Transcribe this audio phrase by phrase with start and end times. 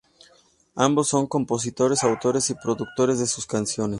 [0.77, 3.89] Ambos son compositores, autores y productores de sus canciones.